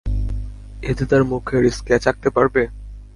এতে 0.81 1.03
তার 1.05 1.21
মুখের 1.23 1.63
স্ক্যাচ 1.71 2.03
আঁকতে 2.07 2.29
পারবে? 2.29 2.61